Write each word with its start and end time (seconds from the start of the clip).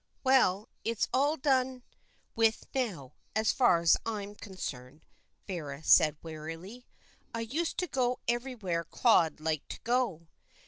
"Well, 0.23 0.67
it 0.83 0.97
is 0.97 1.07
all 1.13 1.37
done 1.37 1.83
with 2.35 2.65
now, 2.73 3.13
as 3.35 3.51
far 3.51 3.81
as 3.81 3.95
I 4.03 4.23
am 4.23 4.33
concerned," 4.33 5.01
Vera 5.45 5.83
said 5.83 6.17
wearily. 6.23 6.87
"I 7.35 7.41
used 7.41 7.77
to 7.77 7.85
go 7.87 8.17
everywhere 8.27 8.83
Claude 8.83 9.39
liked 9.39 9.69
to 9.73 9.81
go. 9.81 10.27